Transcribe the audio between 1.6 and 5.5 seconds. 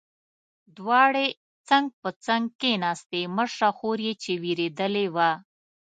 څنګ په څنګ کېناستې، مشره خور یې چې وېرېدلې وه.